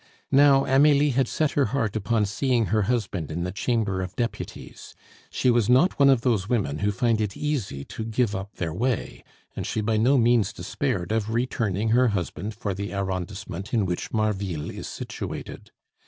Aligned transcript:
Now 0.31 0.65
Amelie 0.65 1.11
had 1.11 1.27
set 1.27 1.51
her 1.51 1.65
heart 1.65 1.95
upon 1.95 2.25
seeing 2.25 2.65
her 2.73 2.81
husband 2.89 3.29
in 3.29 3.43
the 3.43 3.51
Chamber 3.51 4.01
of 4.01 4.15
Deputies; 4.15 4.95
she 5.29 5.51
was 5.51 5.69
not 5.69 5.99
one 5.99 6.09
of 6.09 6.21
those 6.21 6.49
women 6.49 6.79
who 6.79 6.91
find 6.91 7.21
it 7.21 7.37
easy 7.37 7.83
to 7.83 8.03
give 8.03 8.35
up 8.35 8.55
their 8.55 8.73
way; 8.73 9.23
and 9.55 9.63
she 9.63 9.79
by 9.79 9.97
no 9.97 10.17
means 10.17 10.53
despaired 10.53 11.11
of 11.11 11.29
returning 11.31 11.89
her 11.89 12.07
husband 12.07 12.55
for 12.55 12.73
the 12.73 12.91
arrondissement 12.91 13.75
in 13.75 13.85
which 13.85 14.11
Marville 14.11 14.71
is 14.71 14.87
situated. 14.87 15.69